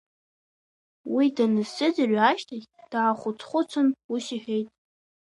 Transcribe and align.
Уи 1.13 1.25
данысзыӡырҩы 1.35 2.21
ашьҭахь, 2.29 2.67
даахәыц-хәыцын, 2.91 3.87
ус 4.13 4.25
иҳәеит… 4.35 4.67